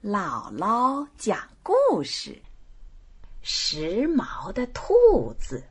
[0.00, 2.40] 姥姥讲故事：
[3.42, 5.64] 时髦的兔子。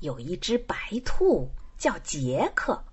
[0.00, 2.84] 有一只白兔叫杰克，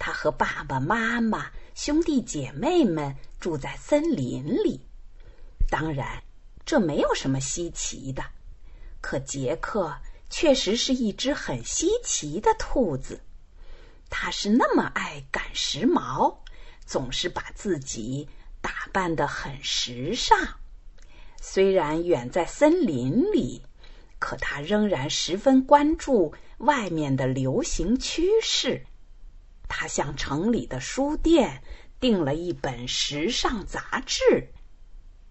[0.00, 4.84] 它和爸爸妈妈、兄弟姐妹们住在森林里。
[5.70, 6.24] 当然，
[6.66, 8.24] 这没有什么稀奇的。
[9.00, 9.96] 可杰克
[10.28, 13.20] 确实是一只很稀奇的兔子。
[14.10, 16.38] 它是那么爱赶时髦，
[16.84, 18.28] 总是把自己。
[18.64, 20.54] 打扮得很时尚，
[21.38, 23.62] 虽然远在森林里，
[24.18, 28.86] 可他仍然十分关注外面的流行趋势。
[29.68, 31.62] 他向城里的书店
[32.00, 34.48] 订了一本时尚杂志，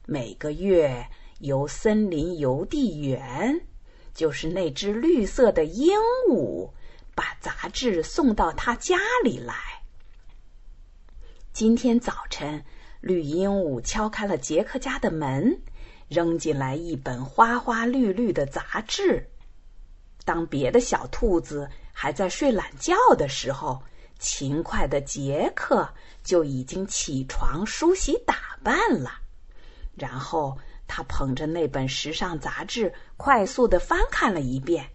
[0.05, 1.07] 每个月
[1.39, 3.65] 由森林邮递员，
[4.13, 5.97] 就是那只绿色的鹦
[6.29, 6.71] 鹉，
[7.15, 9.55] 把杂志送到他家里来。
[11.51, 12.63] 今天早晨。
[13.03, 15.59] 绿鹦鹉敲开了杰克家的门，
[16.07, 19.29] 扔进来一本花花绿绿的杂志。
[20.23, 23.83] 当别的小兔子还在睡懒觉的时候，
[24.19, 25.89] 勤快的杰克
[26.23, 29.11] 就已经起床梳洗打扮了。
[29.95, 30.57] 然后
[30.87, 34.91] 他捧着那本时尚杂志，快速的翻看了一遍，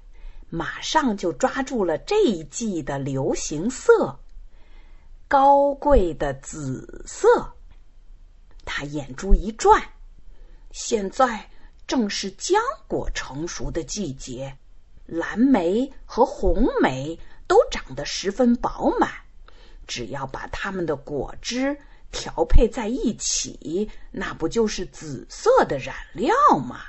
[0.49, 4.19] 马上就抓住了这一季的流行色——
[5.29, 7.53] 高贵的紫色。
[8.79, 9.83] 他眼珠一转，
[10.71, 11.51] 现在
[11.89, 12.55] 正是浆
[12.87, 14.57] 果成熟的季节，
[15.05, 17.19] 蓝莓和红莓
[17.49, 19.11] 都长得十分饱满。
[19.89, 21.77] 只要把它们的果汁
[22.13, 26.33] 调配在一起，那不就是紫色的染料
[26.65, 26.83] 吗？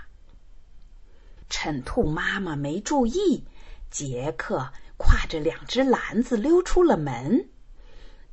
[1.50, 3.44] 趁兔妈妈没注意，
[3.90, 7.50] 杰克挎着两只篮子溜出了门。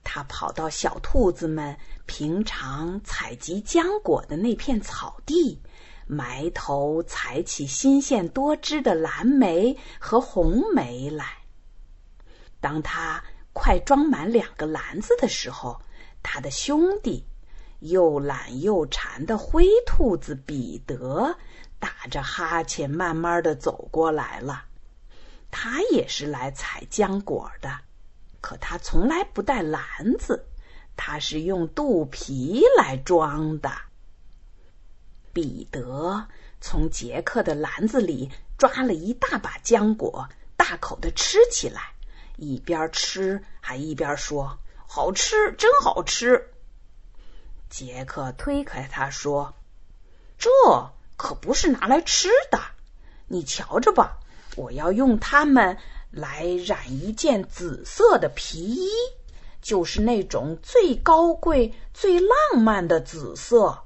[0.08, 1.76] 他跑到小兔子们
[2.06, 5.60] 平常采集浆果的那片草地，
[6.06, 11.26] 埋头采起新鲜多汁的蓝莓和红莓来。
[12.60, 15.82] 当他快装满两个篮子的时候，
[16.22, 17.26] 他的兄弟
[17.80, 21.36] 又懒又馋的灰兔子彼得
[21.80, 24.66] 打着哈欠，慢慢的走过来了。
[25.50, 27.80] 他也是来采浆果的。
[28.46, 29.82] 可他从来不带篮
[30.20, 30.46] 子，
[30.96, 33.72] 他是用肚皮来装的。
[35.32, 36.28] 彼得
[36.60, 41.94] 从杰克的篮子里抓了一大把浆果，大口的吃起来，
[42.36, 46.52] 一边吃还一边说：“好吃，真好吃。”
[47.68, 49.54] 杰克推开他说
[50.38, 50.48] ：“这
[51.16, 52.60] 可不是拿来吃的，
[53.26, 54.18] 你瞧着吧，
[54.54, 55.78] 我要用它们。”
[56.16, 58.88] 来染一件紫色的皮衣，
[59.60, 63.78] 就是那种最高贵、最浪漫的紫色。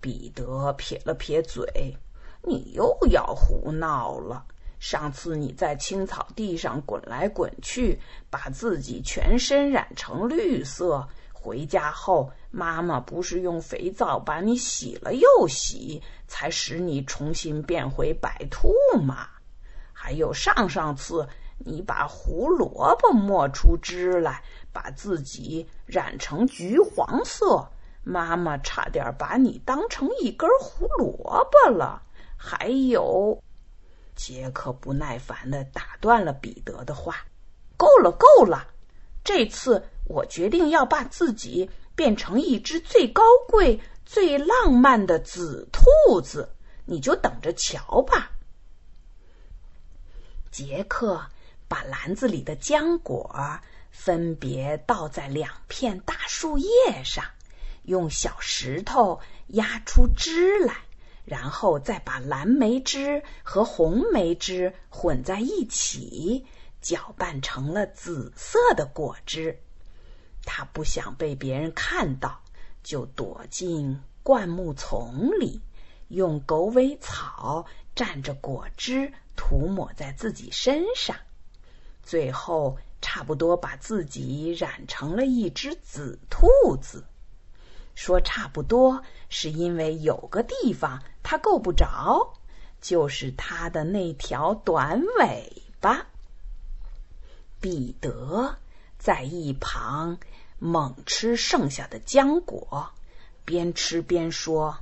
[0.00, 1.94] 彼得撇了撇嘴
[2.42, 4.46] ：“你又要胡闹了。
[4.78, 8.00] 上次你在青草地上滚来滚去，
[8.30, 18.72] 把自己全身染成绿色，回家后妈妈不是用肥皂把你洗了又洗，才使你重新变回白兔
[19.02, 19.28] 吗？”
[20.04, 21.26] 还有上上次，
[21.56, 27.66] 你把胡萝卜磨出汁来，把自己染成橘黄色，
[28.02, 32.02] 妈妈差点把你当成一根胡萝卜了。
[32.36, 33.42] 还有，
[34.14, 37.16] 杰克不耐烦的打断了彼得的话
[37.78, 38.68] ：“够了，够了！
[39.24, 46.46] 这次我决定要把自己变成一只最高贵、最浪漫的紫兔子，
[46.84, 48.32] 你就等着瞧吧。”
[50.54, 51.20] 杰克
[51.66, 53.58] 把篮子里的浆果
[53.90, 56.68] 分别倒在两片大树叶
[57.04, 57.24] 上，
[57.82, 60.76] 用小石头压出汁来，
[61.24, 66.46] 然后再把蓝莓汁和红莓汁混在一起，
[66.80, 69.58] 搅拌成了紫色的果汁。
[70.44, 72.42] 他不想被别人看到，
[72.84, 75.60] 就躲进灌木丛里，
[76.08, 79.12] 用狗尾草蘸着果汁。
[79.36, 81.16] 涂抹在自己身上，
[82.04, 86.46] 最后差不多把自己染成了一只紫兔
[86.80, 87.04] 子。
[87.96, 92.34] 说差不多，是因为有个地方它够不着，
[92.80, 96.06] 就是它的那条短尾巴。
[97.60, 98.56] 彼得
[98.98, 100.18] 在一旁
[100.60, 102.92] 猛吃剩下的浆果，
[103.44, 104.78] 边吃边说：“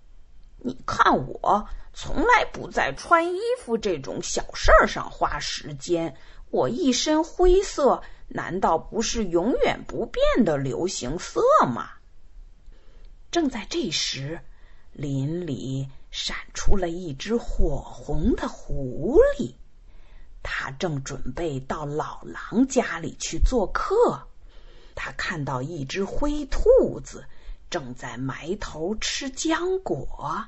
[0.62, 6.16] 你看我。”从来不在穿衣服这种小事儿上花时间。
[6.48, 11.90] 我一身灰色，难道不是永远不变的流行色吗？
[13.30, 14.40] 正在这时，
[14.92, 19.54] 林里闪出了一只火红的狐狸，
[20.42, 24.28] 它正准备到老狼家里去做客。
[24.94, 27.26] 他看到一只灰兔子
[27.72, 30.44] 正在埋头吃浆果，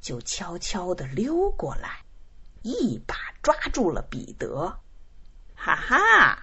[0.00, 2.02] 就悄悄地溜过来，
[2.62, 4.80] 一把抓住了彼得。
[5.54, 6.38] 哈哈！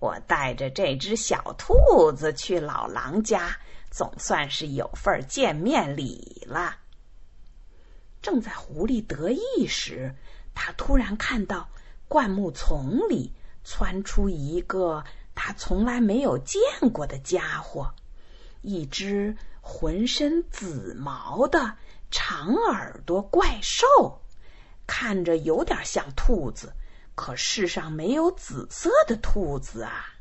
[0.00, 3.56] 我带着这只小兔子去老狼家，
[3.88, 6.78] 总算是有份见面礼了。
[8.20, 10.16] 正在狐狸得意时，
[10.56, 11.68] 他突然看到
[12.08, 13.32] 灌木丛里
[13.62, 15.04] 窜出一个。
[15.36, 16.60] 他从来没有见
[16.92, 17.94] 过的家伙，
[18.66, 21.76] 一只浑身紫毛的
[22.10, 23.86] 长耳朵怪兽，
[24.88, 26.72] 看着有点像兔子，
[27.14, 30.16] 可世上没有紫色的兔子啊！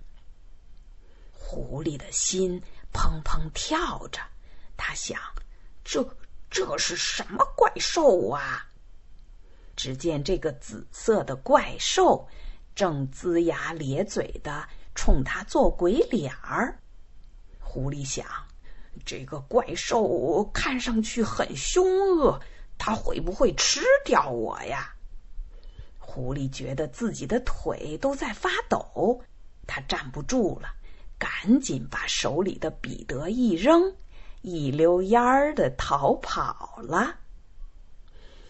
[1.31, 2.61] 狐狸的心
[2.93, 4.21] 砰砰跳着，
[4.77, 5.19] 他想：
[5.83, 6.15] 这
[6.51, 8.69] 这是什么怪兽啊？
[9.75, 12.27] 只见这个紫色的怪兽
[12.75, 14.69] 正龇牙咧嘴的。
[14.97, 16.79] 冲他做鬼脸儿，
[17.75, 18.25] 狐狸想：
[19.05, 21.85] 这个怪兽看上去很凶
[22.17, 22.39] 恶，
[22.77, 24.95] 它会不会吃掉我呀？
[25.99, 29.21] 狐狸觉得自己的腿都在发抖，
[29.67, 30.69] 他站不住了，
[31.19, 33.93] 赶紧把手里的彼得一扔，
[34.41, 37.17] 一溜烟儿的逃跑了。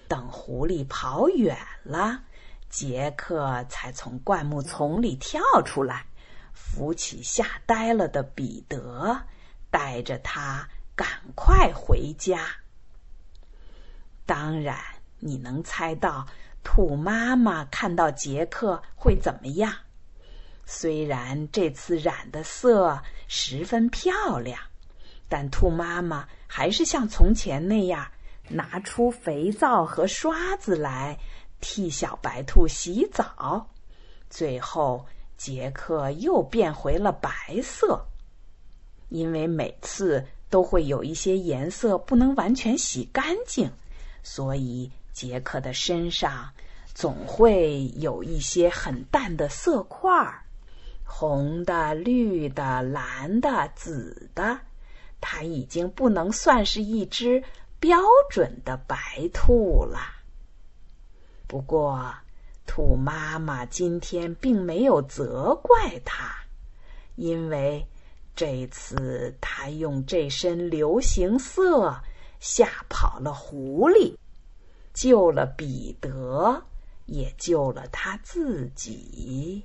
[0.07, 2.21] 等狐狸跑远了，
[2.69, 6.05] 杰克才从灌木丛里跳出来。
[6.55, 9.23] 扶起吓呆了的彼得，
[9.69, 12.39] 带着他赶快回家。
[14.25, 14.77] 当然，
[15.19, 16.25] 你能猜到
[16.63, 19.71] 兔妈妈看到杰克会怎么样？
[20.65, 24.59] 虽然这次染的色十分漂亮，
[25.29, 28.09] 但兔妈妈还是像从前那样
[28.49, 31.19] 拿出肥皂和刷子来
[31.59, 33.69] 替小白兔洗澡，
[34.29, 35.05] 最后。
[35.37, 37.29] 杰克又变回了白
[37.61, 38.05] 色，
[39.09, 43.69] 因为每次都会有一些颜色不能完全洗干净，
[44.23, 46.49] 所以杰克的身上
[46.93, 50.43] 总会有一些很淡的色块儿，
[51.03, 54.59] 红的、绿的、蓝的、紫的。
[55.19, 57.43] 他已经不能算是一只
[57.79, 57.99] 标
[58.29, 59.99] 准的白兔了。
[61.47, 62.13] 不过。
[62.65, 66.35] 兔妈妈今天并没有责怪他，
[67.15, 67.87] 因为
[68.35, 72.01] 这次他用这身流行色
[72.39, 74.15] 吓跑了狐狸，
[74.93, 76.63] 救了彼得，
[77.05, 79.63] 也救了他自己。